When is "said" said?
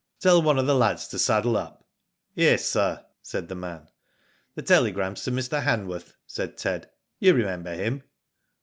3.21-3.49, 6.25-6.57